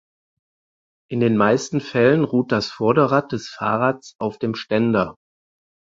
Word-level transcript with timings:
In 1.11 1.19
den 1.19 1.37
meisten 1.37 1.79
Fällen 1.79 2.23
ruht 2.23 2.51
das 2.51 2.71
Vorderrad 2.71 3.31
des 3.33 3.49
Fahrrads 3.49 4.15
auf 4.17 4.39
dem 4.39 4.55
Ständer. 4.55 5.15